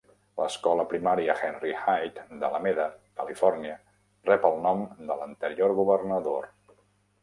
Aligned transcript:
L"escola 0.43 0.85
primària 0.93 1.35
Henry 1.47 1.75
Haight 1.83 2.17
d"Alameda, 2.41 2.89
Califòrnia, 3.23 3.77
rep 4.33 4.51
el 4.53 4.61
nom 4.69 4.87
de 5.07 5.17
l"anterior 5.21 5.81
governador. 5.85 6.55